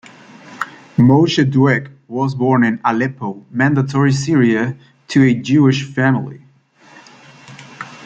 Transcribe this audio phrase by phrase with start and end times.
[0.97, 4.75] Moshe Dwek was born in Aleppo, Mandatory Syria,
[5.09, 6.41] to a Jewish family.